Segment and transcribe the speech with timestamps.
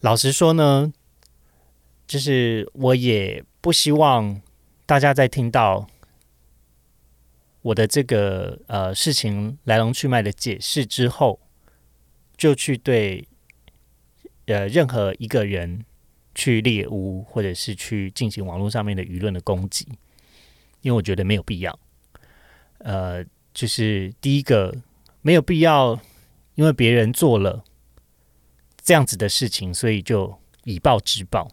[0.00, 0.92] 老实说呢，
[2.06, 4.40] 就是我也不希望
[4.86, 5.88] 大家在听到
[7.62, 11.40] 我的这个呃事情来龙去脉的解释之后，
[12.36, 13.26] 就去对
[14.46, 15.84] 呃任何一个人
[16.32, 19.84] 去猎污，或者是去进行网络上面的舆论的攻击，
[20.82, 21.76] 因为我觉得没有必要。
[22.78, 24.72] 呃，就是第一个
[25.22, 26.00] 没有必要，
[26.54, 27.64] 因为别人做了。
[28.88, 30.34] 这样子的事情，所以就
[30.64, 31.46] 以暴制暴。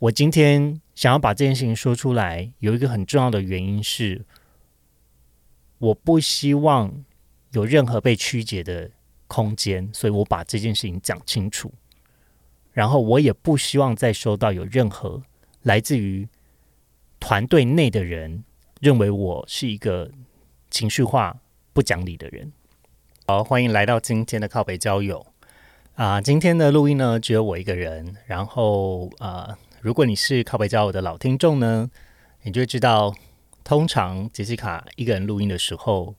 [0.00, 4.26] 我今天想要把这件事情说出来，有一个很重要的原因是，
[5.78, 7.04] 我不希望
[7.52, 8.90] 有任何被曲解的
[9.28, 11.72] 空间，所以我把这件事情讲清楚。
[12.72, 15.22] 然后我也不希望再收到有任何
[15.62, 16.28] 来自于
[17.20, 18.42] 团队内的人
[18.80, 20.10] 认为我是一个
[20.72, 21.38] 情绪化、
[21.72, 22.50] 不讲理的人。
[23.28, 25.24] 好，欢迎来到今天的靠北交友。
[25.96, 28.16] 啊，今天的录音呢只有我一个人。
[28.26, 31.90] 然后啊，如果你是靠北交友的老听众呢，
[32.42, 33.14] 你就会知道，
[33.64, 36.14] 通常杰西卡一个人录音的时候，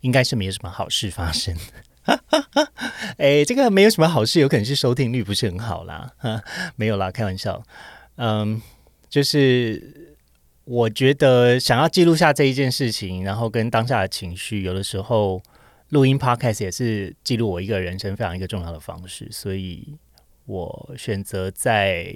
[0.00, 1.54] 应该是没有什么好事发生。
[3.18, 6.10] 哎，这个没有什么好事，有可能是收听率不是很好啦。
[6.76, 7.62] 没有啦，开玩笑。
[8.16, 8.62] 嗯，
[9.10, 10.16] 就是
[10.64, 15.42] 我觉得想要记录下这一件事情，然后跟当下的情绪，有的时候。
[15.90, 19.96] 录音 podcast 也是记录我一个人生非常一个重要的方式，所以
[20.46, 22.14] 我选择在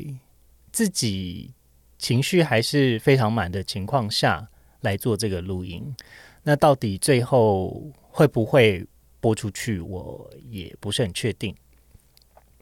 [0.73, 1.53] 自己
[1.99, 4.49] 情绪还是非常满的情况下
[4.81, 5.95] 来做这个录音。
[6.43, 8.87] 那到底最后会不会
[9.21, 11.55] 播出去，我也不是很确定。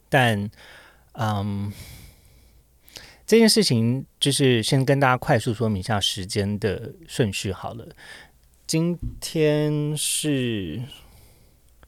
[0.09, 0.49] 但，
[1.13, 1.71] 嗯，
[3.25, 7.87] 这件事情就是先跟大家快速说明一下时间的顺序好了。
[8.67, 10.83] 今天是。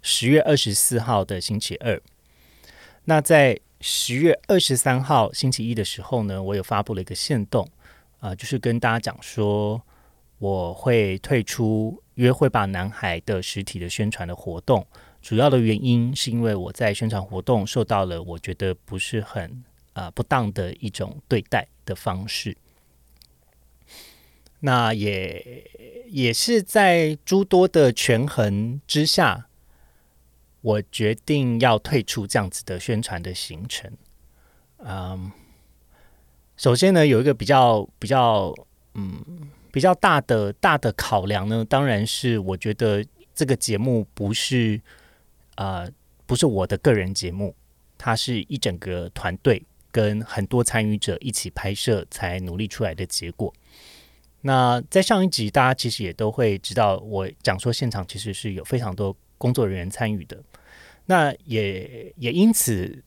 [0.02, 2.02] 十月二十四号的星期二，
[3.04, 7.68] 那在十月二十三号星期一的时候呢，我有发布了一个线动
[8.22, 9.82] 啊，就是跟大家讲说
[10.38, 14.88] 我会退出《约会吧男孩》的实体的宣传的活动，
[15.22, 19.62] 主要的原因是因为我在宣传活动受到了我觉得不是很
[19.92, 22.56] 啊不当的一种对待的方式，
[24.60, 25.64] 那也
[26.08, 29.46] 也是在诸多的权衡之下。
[30.62, 33.90] 我决定要退出这样子的宣传的行程。
[34.80, 35.32] 嗯，
[36.58, 38.54] 首先呢，有一个比较比较
[38.94, 43.02] 嗯比较大的大的考量呢，当然是我觉得
[43.34, 44.82] 这个节目不是
[45.56, 45.88] 啊
[46.26, 47.56] 不是我的个人节目，
[47.98, 53.54] 它是一整个团队跟很多参与者一起拍摄才努力出来的结果。
[54.42, 59.16] 那在上一集，大家其实也都会知道，我讲说现场其实是有非常多。
[59.40, 60.44] 工作人员参与的，
[61.06, 63.02] 那也也因此，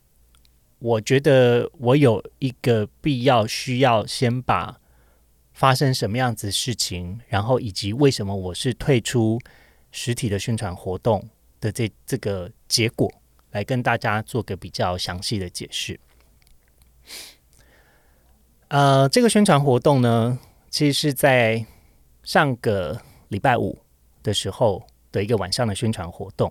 [0.79, 4.81] 我觉得我有一个必要需要先把
[5.53, 9.39] 发生什么样子事情，然后以及为什么我是退出
[9.91, 11.29] 实体的宣传活动
[11.61, 13.13] 的这这个结果，
[13.51, 16.01] 来跟大家做个比较详细的解释。
[18.69, 20.39] 呃，这个宣传活动呢，
[20.73, 21.65] 其实是在
[22.25, 23.79] 上个礼拜五
[24.25, 24.83] 的时候。
[25.13, 26.51] 的一个晚上的宣传活动，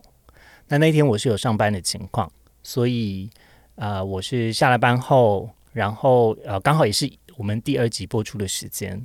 [0.68, 3.28] 那那天我是有上班的情况，所以
[3.74, 9.04] 啊，我是下了班后，然后呃，刚好也是我们第二集播出的时间，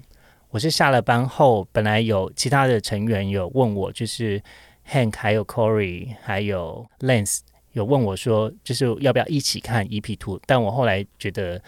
[0.51, 4.43] 我是下了班后，本来有其他的成员有问我，就是
[4.91, 7.39] Hank 还有 Corey 还有 Lance
[7.73, 11.63] 有问我说，就是要不要一起看 EP Two，但我后来觉得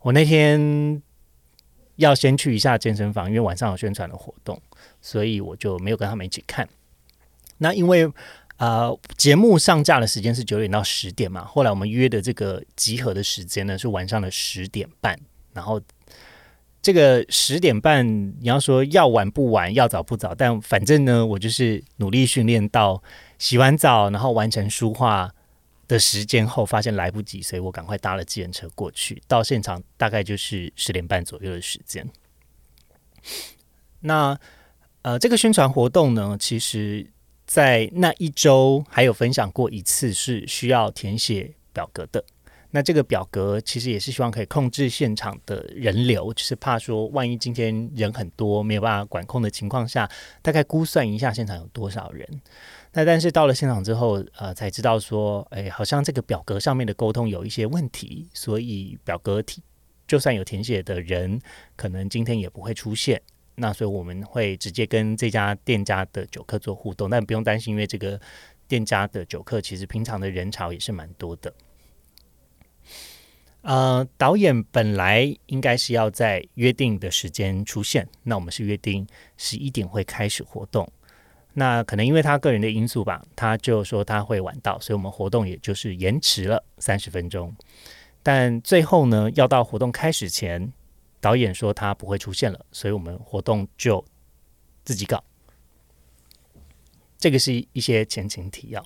[0.00, 1.02] 我那天
[1.96, 4.60] 要先去一下健身房，因为晚上有宣传的活动，
[5.00, 6.68] 所以我就没有跟他们一起看。
[7.58, 8.10] 那因为
[8.56, 15.18] 呃节目上架的时间是九点到十点嘛，后来我们约的这个集合的时间呢是晚上的十点半，
[15.52, 15.80] 然后
[16.82, 18.06] 这个十点半
[18.40, 23.02] 你要说要晚不晚，要早不早，但反正呢我就是努力训练到
[23.38, 25.32] 洗完澡，然后完成书画
[25.88, 32.08] 的时间后，发现来不及，所以我赶快搭了计程车过去，到现场大概就是十点半左右的时间。
[34.00, 34.38] 那
[35.02, 37.10] 呃这个宣传活动呢，其实。
[37.46, 42.24] 在那一周还有分享过一次是需要填写表格的，
[42.70, 50.10] 那这个表格其实也是希望可以控制现场的人流，就是怕说万一今天人很多没有办法管控的情况下，
[50.40, 52.26] 大概估算一下现场有多少人。
[52.96, 59.60] 那但是到了现场之后，呃，才知道说，哎，好像这个表格上面的沟通有一些问题，所以表格填
[60.06, 61.40] 就算有填写的人，
[61.74, 63.20] 可能今天也不会出现。
[63.56, 68.20] 那所以我们会直接跟这家店家的酒客做互动，但不用担心，因为这个
[68.68, 71.52] 店家的酒客其实平常的人潮也是蛮多的。
[73.62, 79.04] 呃，导演本来应该是要在约定的时间出现，那我们是约定
[79.36, 80.88] 十一点会开始活动。
[81.54, 87.54] 那可能因为他个人的因素吧，他就说他会晚到，所以我们活动也就是延迟了三十分钟。
[88.22, 90.72] 但最后呢，要到活动开始前，
[91.20, 94.04] 导演说他不会出现了，所以我们活动就
[94.84, 95.24] 自己搞。
[97.18, 98.84] 这个是一些前情提要。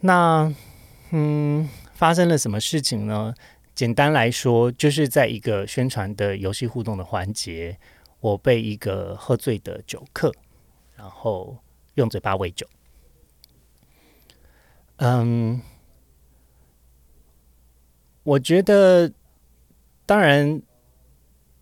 [0.00, 0.54] 那
[1.10, 1.68] 嗯。
[1.96, 3.32] 发生了什么事情呢？
[3.74, 7.78] 简单来说，就是在一个宣传的游戏互动的环节，
[8.20, 10.30] 我被一个喝醉的酒客，
[10.96, 11.58] 然后
[11.94, 12.66] 用嘴巴喂酒。
[14.96, 15.60] 嗯，
[18.22, 19.12] 我觉得，
[20.06, 20.62] 当然，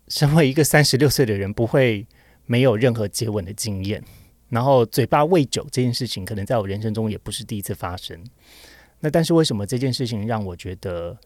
[0.07, 2.07] 身为一个三十六岁的人，不会
[2.45, 4.03] 没有任何接吻的经验。
[4.47, 8.23] 然后，嘴巴喂酒这件事情，可能在我人生中也不是第一次发生。
[9.01, 11.17] 那但是为什么这件事情让我觉得，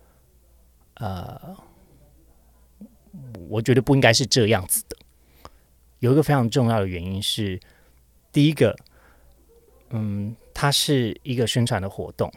[0.96, 1.56] 呃，
[3.48, 4.98] 我觉得不应该是这样子的？
[6.00, 7.60] 有一个非常重要的原因是，
[8.32, 8.76] 第一个，
[9.90, 12.32] 嗯，它是一个宣传的活动，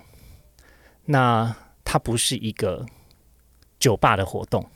[1.05, 2.87] 那它不是一个
[3.79, 4.67] 酒吧的活动。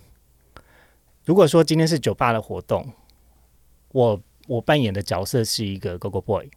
[1.25, 2.93] 如果说今天是酒吧的活动，
[3.89, 6.51] 我我扮演的角色是一个 Go Go Boy，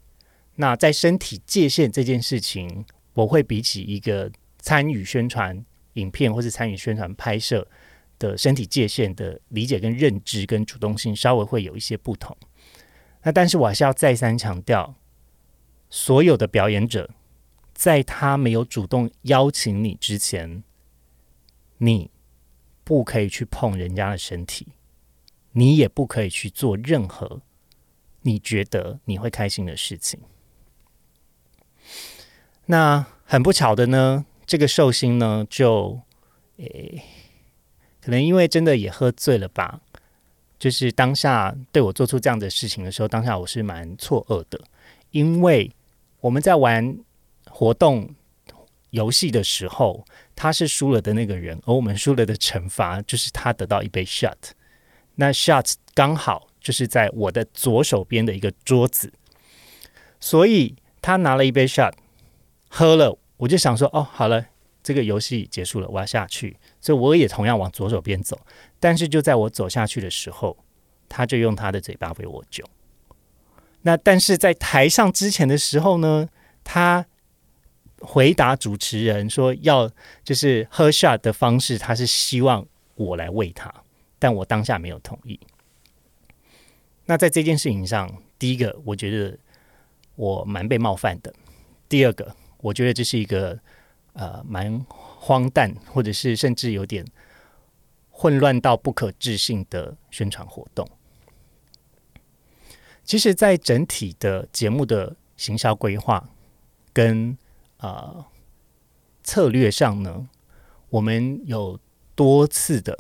[0.56, 2.86] 那在身体界限这件事情。
[3.14, 7.68] 我会比起一个参与宣传影片或是参与宣传拍摄
[8.18, 12.38] 的身体界限的理解跟认知跟主动性稍微会有一些不同。
[13.24, 14.96] 那但是我还是要再三强调，
[15.90, 17.10] 所有的表演者
[17.74, 20.64] 在他没有主动邀请你之前，
[21.80, 22.12] 你
[22.84, 24.68] 不可以去碰人家的身体，
[25.52, 27.42] 你也不可以去做任何
[28.22, 30.22] 你觉得你会开心的事情。
[32.66, 36.02] 那很不巧的呢，这个寿星呢，就
[36.58, 37.04] 诶，
[38.02, 39.82] 可能因为真的也喝醉了吧，
[40.60, 44.60] 就是当下对我做出这样的事情的时候，当下我是蛮错愕的，
[45.12, 45.72] 因为
[46.20, 46.98] 我们在玩
[47.50, 48.14] 活动
[48.90, 54.36] 游戏的时候，他是输了的那个人，而我们输了的惩罚就是他得到一杯 shot，
[55.16, 59.14] 那 shot 刚好就是在我的左手边的一个桌子，
[60.20, 61.94] 所以他拿了一杯 shot。
[62.72, 64.46] 喝了，我就想说，哦，好了，
[64.84, 68.40] 这个游戏结束了，我要下去，所以我也同样往左手边走。
[68.80, 70.58] 但是就在我走下去的时候，
[71.08, 72.64] 他就用他的嘴巴喂我酒。
[73.82, 76.28] 那但是在台上之前的时候呢，
[76.64, 77.06] 他
[78.02, 79.90] 回答主持人说要
[80.24, 82.66] 就是喝下的方式，他是希望
[82.96, 83.74] 我来喂他，
[84.18, 85.40] 但我当下没有同意。
[87.06, 89.38] 那在这件事情上，第一个我觉得
[90.16, 91.34] 我蛮被冒犯的，
[91.88, 92.36] 第二个。
[92.62, 93.58] 我觉得这是一个
[94.12, 97.06] 呃蛮荒诞，或者是甚至有点
[98.20, 100.86] 混乱到不可置信的宣传活动。
[103.06, 106.30] 其实，在整体的节目的行销规划
[106.92, 107.38] 跟
[107.78, 108.28] 啊
[109.24, 110.28] 策略上呢，
[110.90, 111.80] 我们有
[112.14, 113.00] 多次的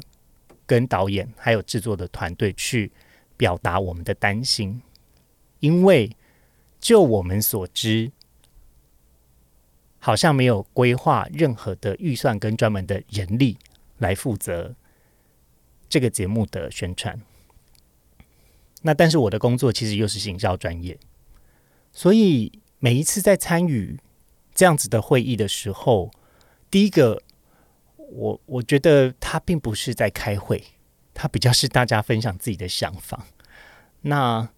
[0.65, 2.89] 跟导演还有制作的团队去
[3.35, 4.81] 表达我们的担心，
[5.59, 6.15] 因为
[6.79, 8.13] 就我们所知。
[10.01, 13.57] 好像没有规划任何的预算跟专门的人力
[13.97, 14.73] 来负责
[15.89, 17.19] 这个节目的宣传。
[18.83, 20.97] 那但是我的工作其实又是行销专业，
[21.91, 23.99] 所以每一次在参与
[24.53, 26.11] 这样子的会议的时候，
[26.71, 27.21] 第一个
[27.97, 30.63] 我我觉得他并不是在开会，
[31.13, 33.25] 他比较是大家分享自己的想法。
[34.01, 34.49] 那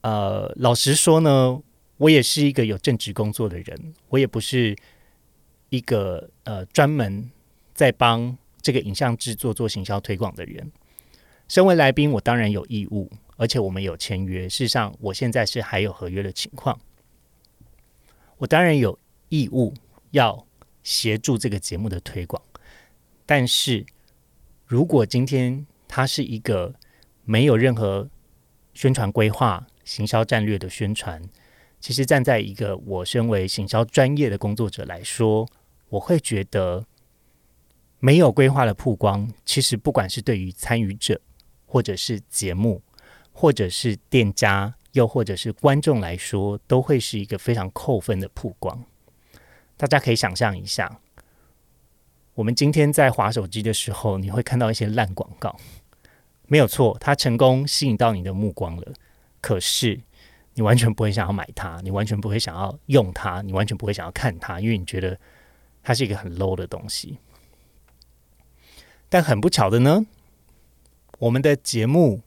[0.00, 1.62] 呃，老实说呢。
[1.98, 4.76] 我也是一个有正职工作的人，我也不是
[5.68, 7.30] 一个呃专门
[7.74, 10.70] 在帮这个影像制作做行销推广的人。
[11.48, 14.48] 身为来宾，我当然有义务，而且我们有签约。
[14.48, 16.80] 事实上，我现在是还有合约的情况，
[18.38, 19.74] 我当然有义务
[20.12, 20.46] 要
[20.82, 22.42] 协助这个节目的推广。
[23.26, 23.84] 但是
[24.66, 26.74] 如果今天它是一个
[27.24, 28.08] 没有任何
[28.72, 31.22] 宣传规划、行销战略的宣传，
[31.80, 35.46] 其实站在一个我身为行销专业的工作者来说，
[35.90, 36.86] 我会觉得
[38.04, 41.20] 没有规划的曝光，其实不管是对于参与者，
[41.64, 42.82] 或者是节目，
[43.32, 48.84] 或者是店家，又或者是观众来说，都会是一个非常扣分的曝光。
[49.76, 50.98] 大家可以想象一下，
[52.34, 55.56] 我们今天在划手机的时候，你会看到一些烂广告，
[56.48, 58.92] 没有错，它成功吸引到你的目光了，
[59.40, 60.00] 可是。
[60.54, 65.18] 你完全不会想要买它，你完全不会想要用它，你完全不会想要看它，因为你觉得
[65.82, 67.18] 它是一个很 low 的东西。
[69.12, 70.06] 但很不巧的呢，
[71.18, 72.22] 我们的节目，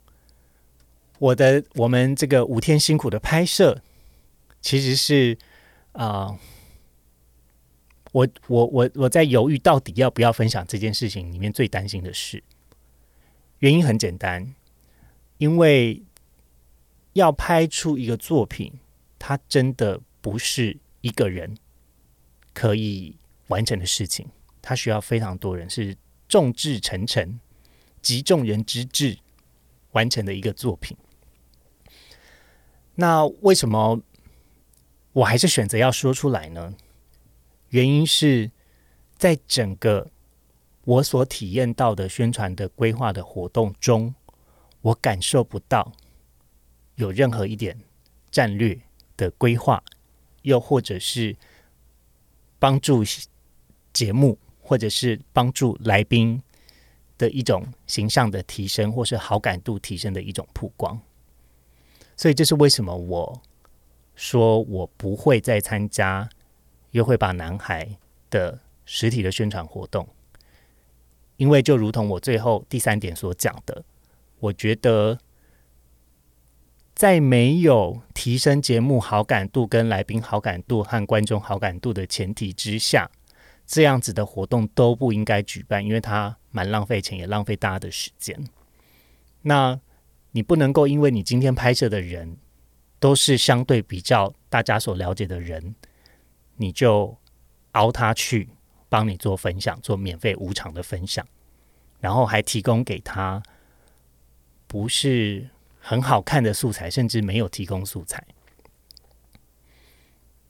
[1.18, 3.82] 我的我们这个五天辛苦的拍摄，
[4.62, 5.36] 其实是
[5.94, 6.38] 啊，
[8.12, 12.44] 我我我我在犹豫到底要不要分享这件事情里面最担心的事。
[13.58, 14.54] 原因很简单，
[15.40, 16.04] 因为
[17.14, 18.72] 要拍出一个作品，
[19.18, 21.58] 它真的不是一个人
[22.54, 23.16] 可以
[23.48, 24.30] 完成的事情，
[24.62, 27.40] 它需要非常多人，是众志成城、
[28.02, 29.20] 集众人之智
[29.92, 30.98] 完成的一个作品。
[32.96, 34.02] 那为什么
[35.14, 36.74] 我还是选择要说出来呢？
[37.70, 38.52] 原因是
[39.18, 40.12] 在整个。
[40.88, 44.14] 我所体验到的宣传的规划的活动中，
[44.82, 45.92] 我感受不到
[46.94, 47.80] 有任何一点
[48.30, 48.80] 战略
[49.18, 49.84] 的规划，
[50.44, 51.36] 又或者是
[52.60, 53.04] 帮助
[53.92, 56.42] 节目，或者是帮助来宾
[57.20, 61.00] 的一种形象的提升，或是好感度提升的一种曝光。
[62.18, 63.42] 所以，这是为什么我
[64.16, 66.24] 说我不会再参加
[66.92, 67.86] 《约会吧男孩》
[68.30, 70.08] 的实体的宣传活动。
[71.38, 73.84] 因为就如同我最后第三点所讲的，
[74.40, 75.20] 我觉得
[76.94, 83.12] 在没有提升节目好感度、跟来宾好感度和观众好感度的前提之下，
[83.66, 88.48] 这样子的活动都不应该举办，因为它蛮浪费钱，也浪费大家的时间。
[89.42, 89.80] 那
[90.32, 92.38] 你不能够因为你今天拍摄的人
[93.00, 95.76] 都是相对比较大家所了解的人，
[96.58, 97.18] 你就
[97.72, 98.50] 熬他去。
[98.88, 101.28] 帮你做分享，做免费无偿的分享，
[102.00, 103.44] 然后还提供给他
[104.68, 108.24] 不是很好看的素材，甚至没有提供素材。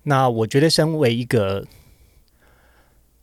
[0.04, 1.66] 那我觉得，身为一个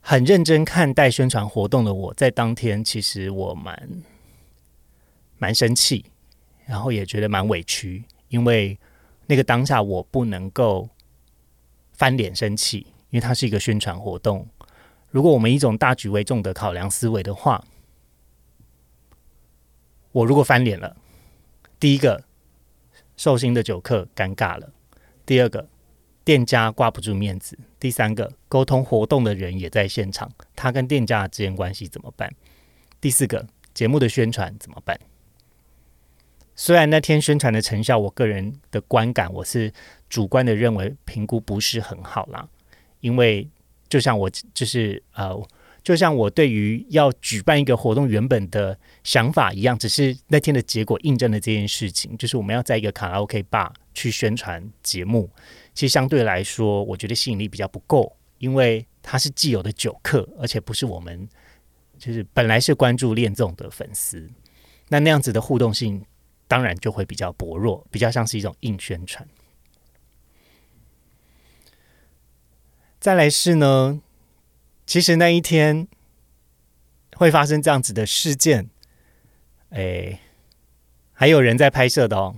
[0.05, 4.03] 很认真看待宣传活动的我，在当天其实我蛮
[5.37, 6.03] 蛮生气，
[6.65, 8.77] 然后也觉得蛮委屈，因为
[9.27, 10.89] 那个当下我不能够
[11.93, 12.79] 翻脸生气，
[13.11, 14.45] 因为它是一个宣传活动。
[15.09, 17.63] 如果我们一种大局为重的考量思维的话，
[20.11, 20.97] 我如果翻脸了，
[21.79, 22.25] 第一个
[23.15, 24.69] 寿星的酒客尴尬了，
[25.25, 25.69] 第二个
[26.23, 32.33] 店家挂不住面子，第三个沟通活动的人也在现场，他跟店家之间关系怎么办？
[32.99, 34.99] 第四个节目的宣传怎么办？
[36.55, 39.71] 虽然那天宣传的成效，我个人的观感，我是
[40.09, 42.47] 主观的认为评估不是很好啦，
[42.99, 43.49] 因为。
[43.89, 45.39] 就像我就是呃，
[45.83, 52.17] 就像我对于要举办一个活动原本的想法一样，只是那天的结果印证了这件事情。
[52.17, 55.29] 就是我们要在一个卡拉 OK 吧去宣传节目，
[55.73, 61.27] 其实相对来说，我觉得吸引力比较不够，因为他是既有的酒客，而且不是我们
[61.97, 64.29] 就是本来是关注恋综的粉丝，
[64.89, 66.05] 那那样子的互动性
[66.47, 69.27] 当然就会比较薄弱，比较像是一种硬宣传。
[72.99, 74.01] 再来是呢，
[74.85, 75.87] 其实那一天
[77.15, 78.69] 会发生这样子的事件，
[79.69, 80.19] 哎，
[81.11, 82.35] 还有人在拍摄的哦，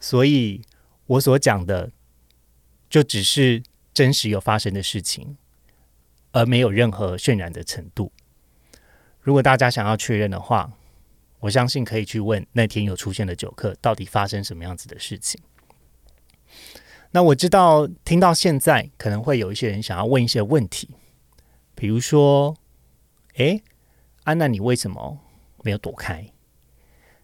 [0.00, 0.62] 所以
[1.06, 1.90] 我所讲的
[2.88, 5.36] 就只是真实有发生的事情，
[6.32, 8.12] 而没有任何渲染的程度。
[9.20, 10.72] 如果大家想要确认的话，
[11.40, 15.40] 我相信可以去问那天有出现的酒客，到底发生什么样子的事情。
[17.10, 20.90] 那我知道，听到现在可能会有一些人想要问一些问题，
[21.74, 22.56] 比如说
[23.36, 23.60] ：“哎，
[24.24, 25.18] 安娜，你为什么
[25.62, 26.30] 没有躲开？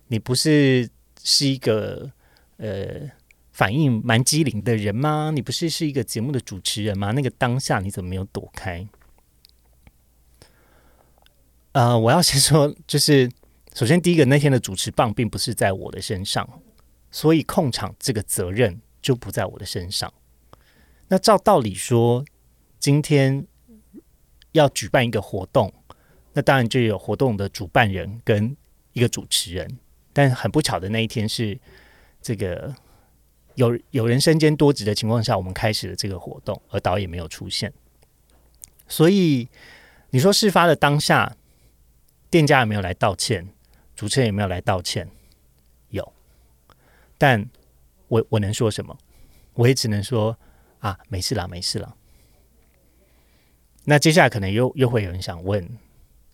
[0.09, 0.88] 你不是
[1.23, 2.11] 是一个
[2.59, 3.11] 呃
[3.54, 5.30] 反应蛮机灵的人吗？
[5.34, 7.12] 你不是是一个节目的主持人吗？
[7.12, 8.87] 那个当下你怎么没有躲开？”
[11.73, 13.30] 呃，我要先说，就是
[13.73, 16.61] 首先第一个，那天的主持棒并不是在我的身上，
[17.11, 18.82] 所以控场这个责任。
[19.04, 20.11] 就不在我的身上。
[21.08, 22.25] 那照道理说，
[22.78, 23.46] 今天
[24.52, 25.70] 要举办一个活动，
[26.32, 28.56] 那当然就有活动的主办人跟
[28.94, 29.78] 一个主持人。
[30.14, 31.61] 但很不巧的那一天是
[32.23, 32.75] 这个
[33.54, 37.73] 有有人身兼多职的情况下，我们开始了这个活动，而导演没有出现。
[38.88, 39.49] 所以
[40.11, 41.37] 你说事发的当下，
[42.30, 43.49] 店家有没有来道歉？
[43.94, 45.08] 主持人有没有来道歉？
[45.90, 46.12] 有，
[47.18, 47.49] 但。
[48.08, 48.96] 我我能说什么？
[49.54, 50.38] 我也只能说
[50.78, 51.96] 啊，没事了，没事了。
[53.84, 55.78] 那接下来可能又又会有人想问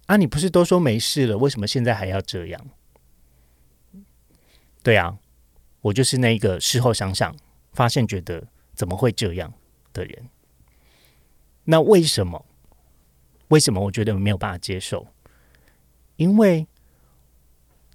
[0.06, 2.66] 啊，你不是都说没事了，为什么现在还要这样？
[4.82, 5.16] 对啊，
[5.82, 7.34] 我就是那个事后想想，
[7.72, 9.52] 发现觉得怎么会这样
[9.92, 10.28] 的人。
[11.64, 12.44] 那为什么？
[13.48, 15.08] 为什么我觉得没有办法接受？
[16.16, 16.66] 因为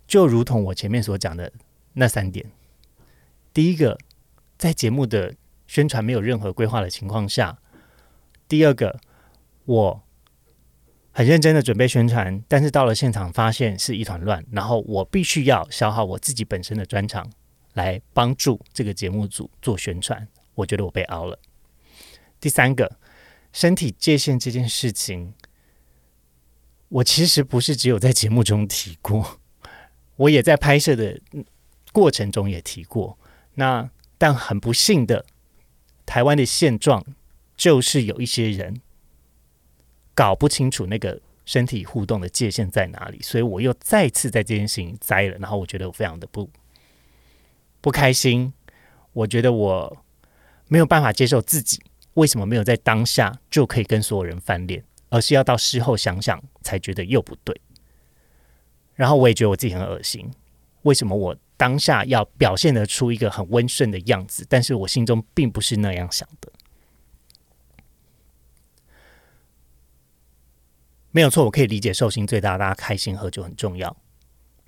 [0.07, 1.51] 就如同我前面所讲的
[1.93, 2.51] 那三点，
[3.53, 3.97] 第一个，
[4.57, 5.35] 在节目的
[5.67, 7.57] 宣传没有任何规划的情况下；
[8.47, 8.99] 第二个，
[9.65, 10.03] 我
[11.11, 17.31] 很认真的准备宣传，但是到了现场发现是一团乱，然后我必须要消耗我自己本身的专长
[17.75, 21.39] 来帮助这个节目组做宣传，我觉得我被熬了。
[22.41, 22.97] 第三个，
[23.53, 25.33] 身体界限这件事情。
[26.87, 29.39] 我其实不是只有在节目中提过，
[30.15, 31.19] 我也在拍摄的
[31.91, 33.17] 过程中也提过。
[33.55, 35.25] 那但很不幸的，
[36.05, 37.03] 台湾的现状
[37.57, 38.81] 就是有一些人
[40.13, 45.37] 搞不清楚那个身体互动的界限在哪里，所以我又再次在这件事情栽了。
[45.39, 46.49] 然后我觉得我非常的不
[47.85, 48.51] 不开心，
[49.13, 50.03] 我觉得我
[50.67, 51.79] 没有办法接受自己
[52.15, 54.83] 为什么没有在当下就可以跟所有人翻脸。
[55.09, 57.61] 而是要到事后想想才觉得又不对，
[58.95, 60.29] 然后我也觉得我自己很恶心。
[60.81, 66.51] 为什么我当下要表现得出一个很温顺的样子，但是我心中并不是那样想的？
[71.11, 73.95] 没有错，我可以理解寿星最大，大家开心喝酒很重要，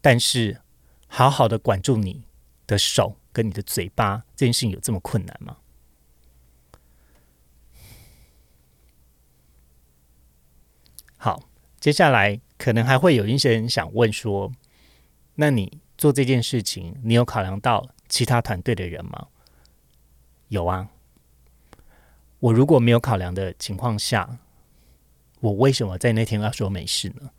[0.02, 0.62] 但是
[1.08, 2.27] 好好的管住你
[2.68, 5.58] 的手跟你的嘴巴，这件事情有这么困难吗？
[11.16, 11.42] 好，
[11.80, 14.52] 接下来可能还会有一些人想问说
[15.36, 19.30] ：“那你做这件事情，你有考量到其他团队的人吗？”
[20.50, 20.90] 有啊。
[22.40, 24.38] 我如果没有考量的情况下，
[25.40, 27.32] 我为什么在那天要说没事呢？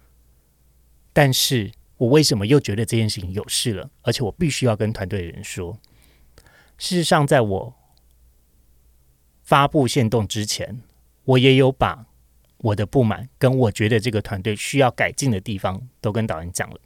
[1.12, 3.90] 但是我为什么又觉得这件事情有事了？
[4.02, 5.78] 而且我必须要跟团队的人说。
[6.78, 7.74] 事实上，在我
[9.42, 10.80] 发布线动之前，
[11.24, 12.06] 我也有把。
[12.60, 16.80] 我的不满跟我觉得这个团队需要改进的地方，都跟导演讲了。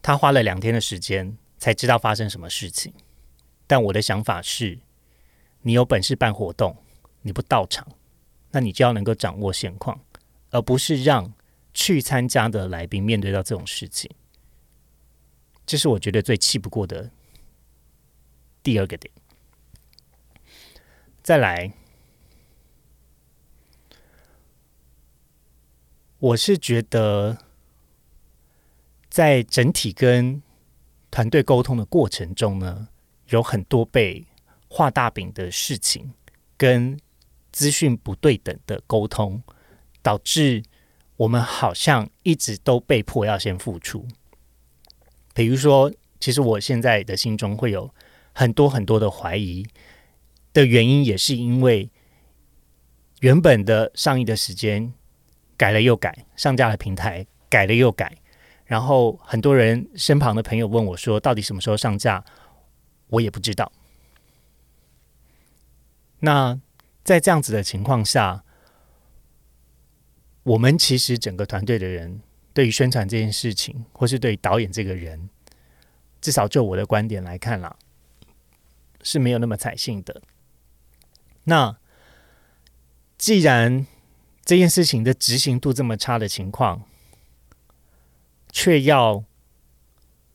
[0.00, 2.94] 他花了两天的时间才知道发生什么事情。
[3.66, 4.78] 但我的想法是，
[5.60, 6.74] 你有本事办活动，
[7.20, 7.86] 你不到场，
[8.52, 10.00] 那你就要能够掌握现况，
[10.48, 11.30] 而不是让
[11.72, 14.10] 去参加的来宾面对到这种事情。
[15.64, 17.10] 这是我觉得最气不过的
[18.62, 19.12] 第二个点。
[21.22, 21.72] 再来。
[26.18, 27.36] 我是觉得，
[29.10, 30.40] 在整体跟
[31.10, 32.86] 团队沟通的过程中呢，
[33.30, 34.24] 有很多被
[34.68, 36.14] 画大饼的事情，
[36.56, 36.96] 跟
[37.50, 39.42] 资讯不对等的沟通，
[40.00, 40.62] 导致
[41.22, 44.06] 我们好像一直都被迫要先付出。
[45.34, 47.92] 比如说，其实我现在的心中会有
[48.32, 49.66] 很多很多的怀疑
[50.52, 51.90] 的原因，也是因为
[53.20, 54.92] 原本的上映的时间。
[55.54, 58.16] 改了又改，上架的平台改了又改，
[58.64, 62.24] 然后很多人身旁的朋友问我说：“到底什么时候上架？”
[63.06, 63.70] 我也不知道。
[66.18, 66.60] 那
[67.04, 68.42] 在这样子的情况下，
[70.44, 72.20] 我们其实整个团队的人
[72.52, 75.30] 对于宣传这件事情，或是对导演这个人，
[76.20, 77.76] 至少就我的观点来看啦，
[79.02, 80.20] 是没有那么采信的。
[81.44, 81.76] 那
[83.16, 83.86] 既然
[84.44, 86.82] 这件事情的执行度这么差的情况，
[88.50, 89.24] 却要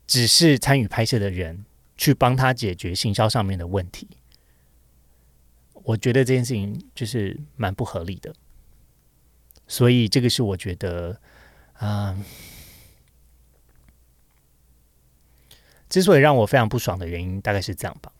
[0.06, 1.66] 只是参与拍摄的人
[1.96, 4.08] 去帮他解决行销上面的问题，
[5.74, 8.34] 我觉得这件事情就是蛮不合理的。
[9.68, 11.20] 所以这个是我觉得，
[11.74, 12.18] 啊，
[15.88, 18.10] 之所以让我非常不爽的原因，大概是这样吧。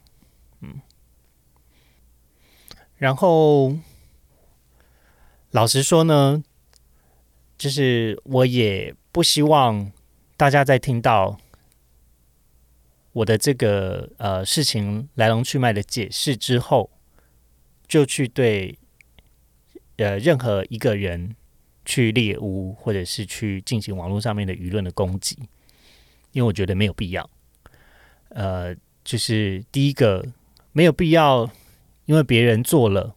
[0.61, 0.81] 嗯，
[2.97, 3.77] 然后。
[5.51, 6.45] 老实说呢，
[7.57, 9.91] 就是我也不希望
[10.37, 11.41] 大家在听到
[13.13, 16.91] 我的这个呃事情来龙去脉的解释之后，
[17.87, 18.79] 就去对
[19.97, 21.35] 呃任何一个人
[21.89, 25.39] 去猎污，或者是去进行网络上面的舆论的攻击，
[26.33, 27.29] 因为我觉得没有必要。
[28.29, 30.23] 呃，就是第一个
[30.73, 31.51] 没有必要，
[32.05, 33.15] 因为别人做了。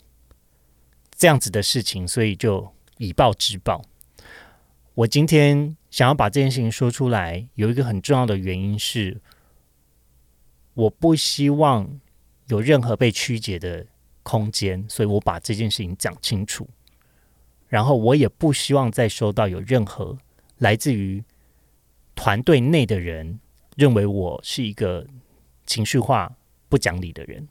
[1.18, 3.84] 这样子的事情，所以就以暴制暴。
[4.96, 9.22] 我今天想要把这件事情说出来，有一个很重要的原因是，
[10.74, 12.00] 我不希望
[12.48, 13.86] 有任何被曲解的
[14.24, 16.68] 空间，所以我把这件事情讲清楚。
[17.72, 20.18] 然后我也不希望再收到有任何
[20.58, 21.24] 来自于
[22.16, 23.40] 团队内的人
[23.78, 25.08] 认为我是一个
[25.66, 26.36] 情绪化、
[26.68, 27.48] 不讲理的人。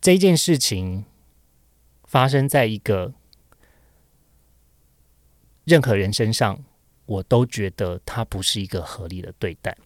[0.00, 1.04] 这件事情
[2.04, 3.12] 发生在一个
[5.64, 6.64] 任何人身上，
[7.04, 9.76] 我都觉得他不是一个合理的对待。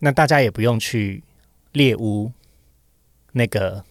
[0.00, 1.24] 那大家也不用去
[1.74, 2.32] 猎屋
[3.32, 3.84] 那个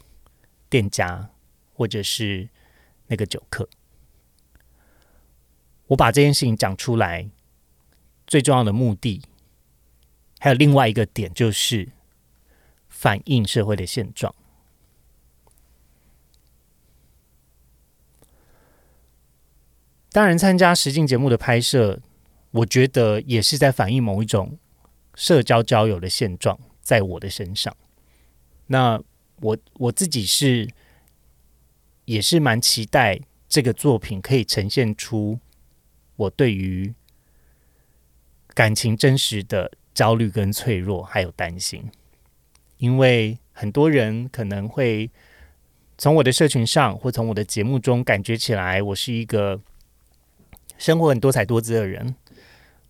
[0.69, 1.29] 店家
[1.73, 2.49] 或者是
[3.07, 3.69] 那个酒客。
[5.87, 7.29] 我把这件事情讲出来，
[8.25, 9.21] 最重要的目的，
[10.39, 11.89] 还有另外一个点，就是
[12.87, 14.33] 反映社会的现状。
[20.09, 21.99] 当然，参加实境节目的拍摄，
[22.51, 24.57] 我觉得也是在反映某一种
[25.15, 27.75] 社交交友的现状，在我的身上。
[28.67, 29.01] 那
[29.41, 30.69] 我我自己是
[32.05, 33.19] 也是蛮期待
[33.49, 35.39] 这个作品可以呈现出
[36.15, 36.93] 我对于
[38.53, 41.89] 感情真实的焦虑跟脆弱，还有担心。
[42.77, 45.09] 因为很多人可能会
[45.97, 49.61] 从我的社群上，或从我的节目中，感觉起来我是一个。
[50.75, 52.15] 生活很多彩多姿的人，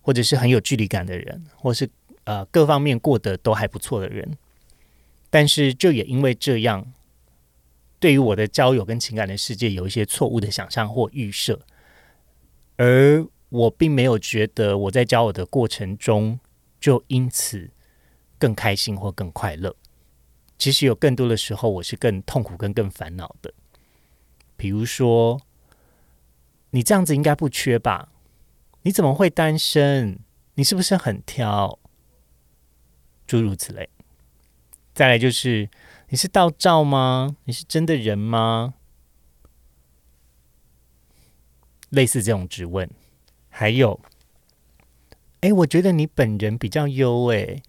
[0.00, 1.88] 或者是很有距离感的人，或是
[2.24, 4.36] 呃各方面过得都还不错的人，
[5.30, 6.92] 但是就也因为这样，
[7.98, 11.60] 对于我的交友跟情感的世界有一些错误的想象或预设，
[12.76, 16.38] 而我并没有觉得我在交友的过程中
[16.80, 17.70] 就因此
[18.38, 19.74] 更开心或更快乐。
[20.58, 23.52] 其实有更多的时候，我是更痛苦跟更烦恼的，
[24.56, 25.40] 比如说。
[26.70, 28.08] 你这样子应该不缺吧？
[28.82, 30.18] 你怎么会单身？
[30.54, 31.78] 你是不是很挑？
[33.26, 33.88] 诸如此类。
[34.94, 35.68] 再来就是，
[36.08, 37.36] 你是盗照吗？
[37.44, 38.74] 你是真的人吗？
[41.90, 42.88] 类似这种质问。
[43.48, 44.00] 还有，
[45.40, 47.62] 哎，我觉得你本人比较优哎。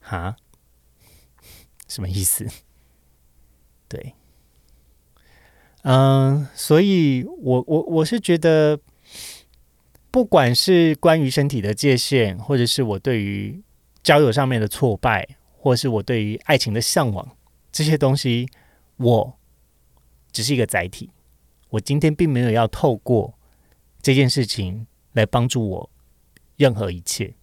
[0.00, 0.36] 哈？
[1.86, 2.46] 什么意思？
[3.88, 4.14] 对。
[5.82, 8.80] 嗯，所以我我我是觉得，
[10.10, 13.62] 不管是关于身体的界限，或者是我对于
[14.08, 17.36] 交友上面的挫败，或是我对于爱情的向往，
[17.70, 18.48] 这些东西，
[18.96, 19.38] 我
[20.32, 21.10] 只是一个载体。
[21.68, 23.38] 我今天并没有要透过
[24.00, 25.90] 这件事情来帮助我
[26.56, 27.34] 任何一切。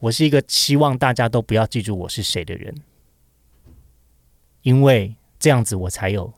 [0.00, 2.82] 我是一个希望大家都不要记住我是谁的人，
[4.62, 6.34] 因为这样子我才有。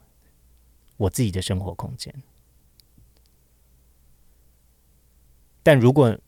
[0.99, 2.15] 我自己的生活空间，
[5.63, 6.19] 但如果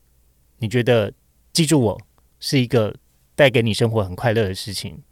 [0.56, 1.12] 你觉得
[1.52, 2.00] 记住我
[2.40, 2.96] 是一个
[3.36, 5.02] 带给你生活很快乐的事情，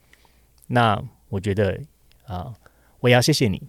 [0.66, 1.80] 那我觉得
[2.26, 2.52] 啊，
[2.98, 3.62] 我也要谢谢你。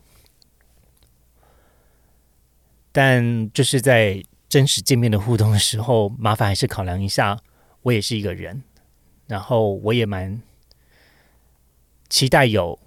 [2.91, 7.39] 但就是在真实见面的互动的时候，麻烦还是考量一下，
[7.83, 8.63] 我也是一个人，
[9.27, 10.41] 然后我也蛮
[12.09, 12.79] 期待有。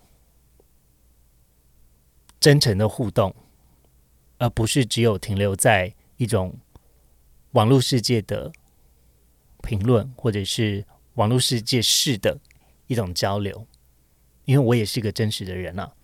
[2.40, 3.32] 真诚的互动，
[4.38, 6.56] 而不是只有停留在一种
[7.52, 8.50] 网络世界的
[9.62, 12.38] 评论，或者是网络世界式的
[12.86, 13.66] 一种交流。
[14.44, 15.94] 因为我也是个真实的人啊，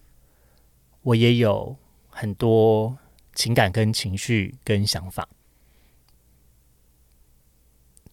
[1.03, 1.77] 我也有
[2.09, 2.97] 很多
[3.35, 5.29] 情感、跟情绪、跟想法。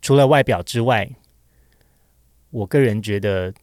[0.02, 1.10] 除了外表之外，
[2.50, 3.54] 我个人觉得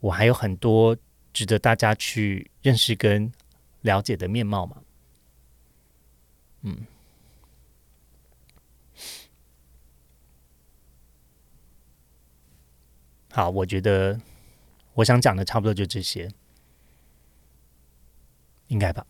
[0.00, 0.96] 我还有很多。
[1.34, 3.32] 值得大家去认识跟
[3.80, 4.82] 了解的面貌嘛？
[6.60, 6.86] 嗯，
[13.32, 14.20] 好，我觉得
[14.94, 16.30] 我想讲的差不多就这些，
[18.68, 19.06] 应该吧？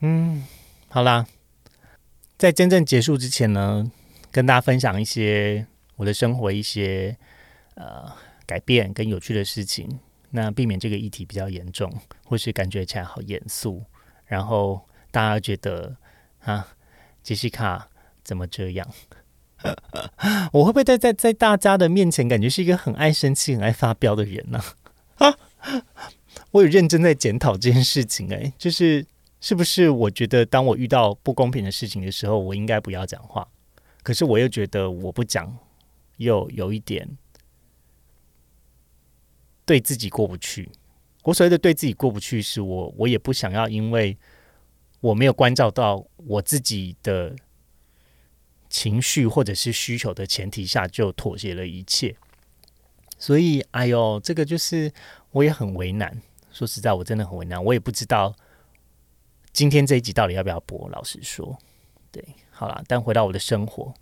[0.00, 0.44] 嗯，
[0.88, 1.26] 好啦，
[2.36, 3.92] 在真正结束之前呢，
[4.32, 7.16] 跟大家分享一些我的生活一些
[7.74, 8.12] 呃。
[8.46, 11.88] 改变跟有趣的事情，那避免这个议题比较严重，
[12.24, 13.84] 或是感觉起来好严肃，
[14.26, 15.96] 然后大家觉得
[16.40, 16.74] 啊，
[17.22, 17.88] 杰西卡
[18.24, 18.92] 怎么这样？
[20.52, 24.62] 我会不会在在在大家的面前感觉是一个很爱生气、很爱发飙的人呢？
[25.18, 25.36] 啊，
[26.52, 29.06] 我有认真在检讨这件事情，哎，就是
[29.40, 33.46] 是不是我觉得当我遇到不公平的事情的时候，我应该不要讲话，
[34.02, 35.56] 可是我又觉得我不讲
[36.16, 37.16] 又有一点。
[39.66, 40.68] 对自己过不去，
[41.22, 44.18] 我所谓的对自己过不去，是我我也不想要，因为
[45.00, 47.36] 我没有关照到我自己的
[48.70, 52.16] 情绪或者是需求的前提下，就妥协了一切。
[53.18, 54.90] 所以，哎呦，这个就是
[55.32, 56.22] 我也很为难。
[56.52, 58.34] 说实在，我真的很为难，我也不知道
[59.52, 60.88] 今天这一集到底要不要播。
[60.88, 61.58] 老实说，
[62.10, 62.82] 对，好了。
[62.86, 63.92] 但回到我的生活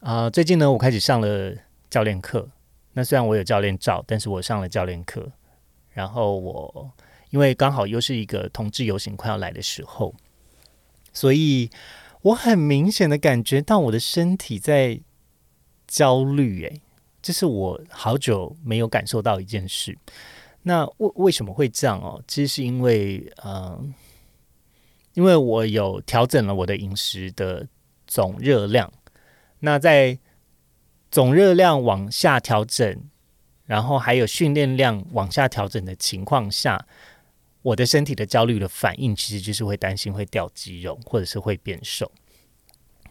[0.00, 1.54] 啊，最近呢，我开始上了
[1.88, 2.48] 教练课。
[2.94, 5.30] 那虽然我有教练照，但是我上了教练课，
[5.90, 6.90] 然后我
[7.30, 10.14] 因为刚好又是一个同志游行快要来的时候，
[11.12, 11.70] 所以
[12.22, 15.00] 我很明显的感觉到我的身体在
[15.86, 16.64] 焦虑。
[16.64, 16.80] 诶，
[17.22, 19.96] 这是我好久没有感受到一件事。
[20.62, 22.22] 那为为什么会这样哦？
[22.26, 23.94] 其实是因为，嗯，
[25.14, 27.66] 因为我有调整了我的饮食的
[28.06, 28.92] 总热量。
[29.60, 30.18] 那在
[31.10, 33.02] 总热量往下调整，
[33.64, 36.86] 然后还有训练量往下调整的情况下，
[37.62, 42.10] 我的身体的焦虑的反应，其实就是会担心会掉肌肉，或者是会变瘦。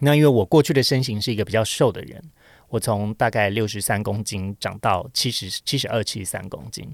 [0.00, 2.22] 那因为我过去的身形是一个比较瘦的人，
[2.68, 6.88] 我从大概六十三公斤长到七十七十二、七十三公斤。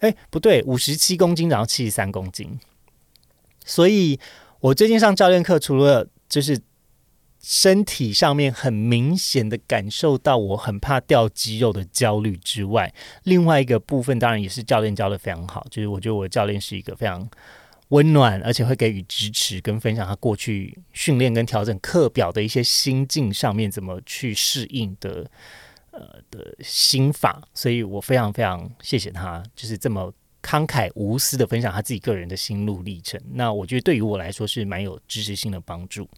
[0.00, 2.58] 哎，不对，五十七公斤，然后七十三公斤。
[3.64, 4.18] 所以，
[4.60, 6.58] 我最近上教练课，除了就是
[7.40, 12.92] 身体上面很明显的感受到我很怕掉肌肉的焦虑之外，
[13.24, 17.28] 另外一个部分当然也是教练教的非常好，就是我觉得我的教练是一个非常
[17.88, 25.30] 温暖，而且会给予支持跟分享他过去训练跟调整课表的一些心境上面怎么去适应的。
[25.92, 33.20] 呃的心法，所以我非常非常谢谢他，就是这么慷慨无私的分享他自己个人的心路历程。
[33.32, 36.08] 那我觉得对于我来说是蛮有知识性的帮助。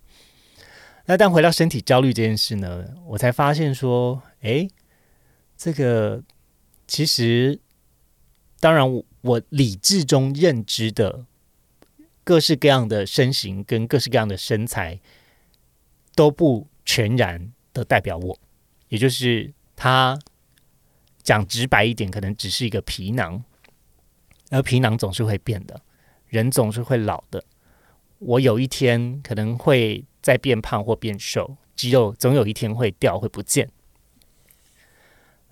[1.07, 4.69] 那但回到身体焦虑这件事呢，我才发现说，哎，
[5.57, 6.23] 这个
[6.87, 7.61] 其实
[8.61, 11.27] 当然我我理智中认知的
[12.25, 15.01] 各式各样的身形跟各式各样的身材
[16.15, 18.39] 都不全然的代表我，
[18.89, 19.53] 也就是。
[19.75, 20.17] 他
[21.25, 23.43] 讲直白一点，可能只是一个皮囊，
[24.51, 25.81] 而皮囊总是会变的，
[26.29, 27.43] 人总是会老的。
[28.21, 33.69] 我有一天可能会在变胖或变瘦，肌肉总有一天会掉会不见。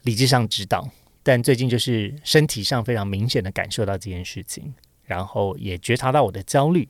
[0.03, 0.89] 理智上知道，
[1.23, 4.73] 但最近就是身体上非常明显的感受到这件事情，
[5.05, 6.89] 然后也觉察到我的焦虑，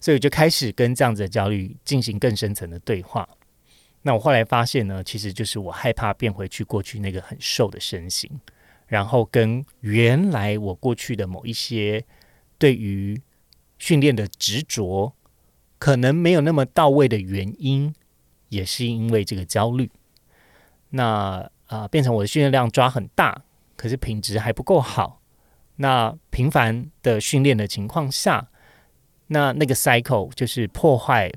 [0.00, 3.28] 所以我就开始跟这样子的焦虑进行更深层的对话。
[4.02, 8.28] 那我后来发现呢，其实就是我害怕变回去过去那个很瘦的身形，
[8.86, 12.04] 然后跟原来我过去的某一些
[12.58, 13.20] 对于
[13.78, 15.14] 训练的执着，
[15.84, 17.94] 可能没有那么到位的原因，
[18.48, 19.90] 也是因为这个焦虑。
[20.88, 23.44] 那啊，变成我的训练量抓很大，
[23.76, 25.20] 可是品质还不够好。
[25.76, 28.48] 那频繁的训练的情况下，
[29.26, 31.30] 那那个 cycle 就是破坏、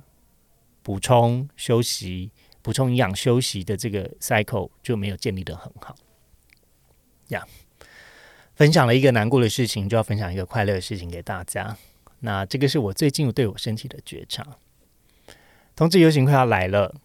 [0.81, 2.31] 补充、休息。
[2.61, 5.93] 补充营养、休息的这个 cycle 就没有建立的很好。
[7.27, 7.45] 呀，
[8.55, 11.75] 分享了一个难过的事情，就要分享一个快乐的事情给大家。
[12.19, 14.45] 那这个是我最近对我身体的觉察。
[15.75, 16.95] 同志游行快要来了，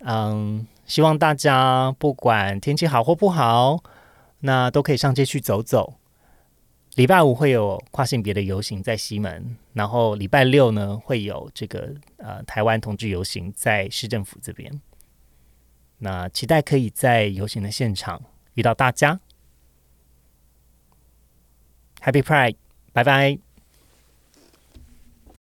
[0.00, 3.82] 嗯，希望大家不管天气好或不好，
[4.40, 5.94] 那都可以上街去走走。
[6.96, 14.80] 礼拜五会有跨性别的游行在西门，然后礼拜六呢会有这个呃台湾同志游行在市政府这边。
[15.98, 18.20] 那期待可以在游行的现场
[18.54, 19.20] 遇到大家。
[22.02, 22.56] Happy Pride，
[22.92, 23.49] 拜拜。